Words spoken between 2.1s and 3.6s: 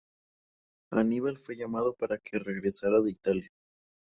que regresara de Italia.